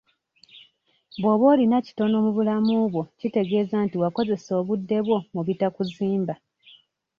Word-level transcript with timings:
Bw'oba 1.21 1.45
olina 1.53 1.77
kitono 1.85 2.15
mu 2.25 2.31
bulamu 2.35 2.73
bwo 2.91 3.03
kitegeeza 3.19 3.75
nti 3.85 3.95
wakozesa 4.03 4.51
obudde 4.61 4.97
bwo 5.05 5.17
mu 5.33 5.41
bitakuzimba. 5.47 6.33